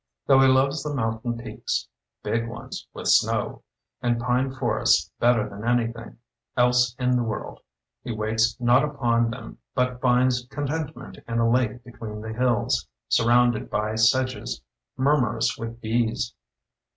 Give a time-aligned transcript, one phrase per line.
[0.25, 1.87] Though he loves the moun tain peaks—
[2.23, 3.61] "big ones, with snow"—
[4.01, 6.17] and pine forests better than anything
[6.57, 7.59] else in the world,
[8.03, 13.69] he waits not upon them but finds contentment in a lake between the hills, surrounded
[13.69, 14.63] by sedges,
[14.97, 16.33] murmurous with bees.